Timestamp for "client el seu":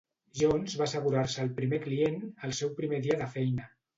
1.85-2.75